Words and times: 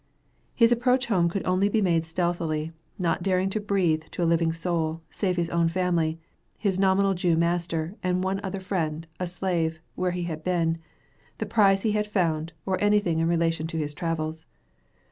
His 0.55 0.71
approach 0.71 1.05
home 1.05 1.29
could 1.29 1.45
only 1.45 1.69
be 1.69 1.79
made 1.79 2.05
stealthily, 2.05 2.71
not 2.97 3.21
daring 3.21 3.51
to 3.51 3.59
breathe 3.59 4.05
to 4.09 4.23
a 4.23 4.25
living 4.25 4.51
soul, 4.51 5.01
save 5.11 5.37
his 5.37 5.51
own 5.51 5.67
family, 5.69 6.17
his 6.57 6.79
nominal 6.79 7.13
Jew 7.13 7.37
master, 7.37 7.93
and 8.01 8.23
one 8.23 8.39
other 8.41 8.59
friend 8.59 9.05
a 9.19 9.27
slave 9.27 9.79
where 9.93 10.09
he 10.09 10.23
had 10.23 10.43
been, 10.43 10.79
the 11.37 11.45
prize 11.45 11.83
he 11.83 11.91
had 11.91 12.07
found, 12.07 12.51
or 12.65 12.83
anything 12.83 13.19
in 13.19 13.27
relation 13.27 13.67
to 13.67 13.77
his 13.77 13.93
travels. 13.93 14.47